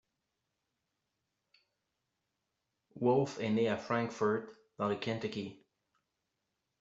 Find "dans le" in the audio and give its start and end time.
4.79-4.95